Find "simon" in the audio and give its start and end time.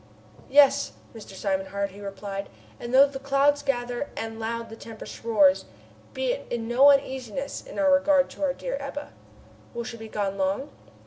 1.35-1.67